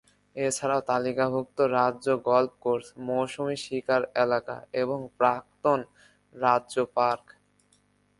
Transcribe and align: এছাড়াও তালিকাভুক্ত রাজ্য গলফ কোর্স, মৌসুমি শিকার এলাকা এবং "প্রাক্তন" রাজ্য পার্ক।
এছাড়াও 0.35 0.81
তালিকাভুক্ত 0.81 1.57
রাজ্য 1.77 2.07
গলফ 2.25 2.53
কোর্স, 2.59 2.87
মৌসুমি 3.07 3.57
শিকার 3.57 4.01
এলাকা 4.15 4.57
এবং 4.73 4.99
"প্রাক্তন" 5.17 5.79
রাজ্য 6.35 6.75
পার্ক। 6.95 7.25